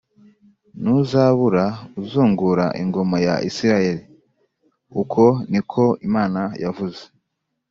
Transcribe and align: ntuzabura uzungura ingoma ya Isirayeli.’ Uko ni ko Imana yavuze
ntuzabura 0.81 1.65
uzungura 2.01 2.65
ingoma 2.81 3.17
ya 3.27 3.35
Isirayeli.’ 3.49 4.03
Uko 5.01 5.23
ni 5.51 5.61
ko 5.71 5.83
Imana 6.07 6.41
yavuze 6.63 7.01